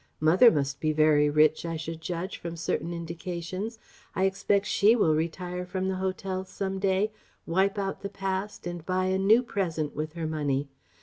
Mother 0.19 0.49
must 0.49 0.79
be 0.79 0.93
very 0.93 1.29
rich, 1.29 1.63
I 1.63 1.75
should 1.75 2.01
judge, 2.01 2.37
from 2.37 2.55
certain 2.57 2.91
indications. 2.91 3.77
I 4.15 4.23
expect 4.23 4.65
she 4.65 4.95
will 4.95 5.13
retire 5.13 5.63
from 5.63 5.89
the 5.89 5.97
'Hotels,' 5.97 6.49
some 6.49 6.79
day, 6.79 7.11
wipe 7.45 7.77
out 7.77 8.01
the 8.01 8.09
past, 8.09 8.65
and 8.65 8.83
buy 8.83 9.05
a 9.05 9.19
new 9.19 9.43
present 9.43 9.95
with 9.95 10.13
her 10.13 10.25
money.... 10.25 10.69